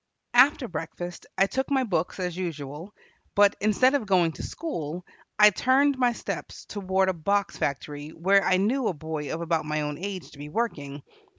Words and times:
After 0.33 0.67
breakfast 0.67 1.27
I 1.37 1.45
took 1.45 1.69
my 1.69 1.83
books, 1.83 2.19
as 2.19 2.35
usual, 2.35 2.91
but, 3.35 3.55
instead 3.61 3.93
of 3.93 4.07
going 4.07 4.31
to 4.31 4.41
school, 4.41 5.05
I 5.37 5.51
turned 5.51 5.95
my 5.95 6.11
steps 6.13 6.65
toward 6.65 7.07
a 7.07 7.13
box 7.13 7.55
factory 7.55 8.09
where 8.09 8.43
I 8.43 8.57
knew 8.57 8.87
a 8.87 8.95
boy 8.95 9.31
of 9.31 9.41
about 9.41 9.65
my 9.65 9.81
own 9.81 9.99
age 9.99 10.31
to 10.31 10.39
be 10.39 10.49
working. 10.49 11.03